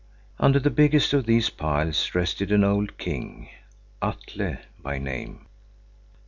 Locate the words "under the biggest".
0.39-1.13